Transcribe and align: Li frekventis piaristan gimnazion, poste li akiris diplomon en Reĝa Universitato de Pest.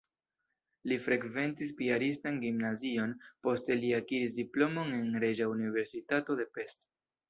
Li 0.91 0.95
frekventis 1.03 1.73
piaristan 1.81 2.41
gimnazion, 2.45 3.15
poste 3.49 3.79
li 3.85 3.95
akiris 4.01 4.41
diplomon 4.43 5.01
en 5.01 5.17
Reĝa 5.29 5.53
Universitato 5.57 6.43
de 6.45 6.53
Pest. 6.59 6.95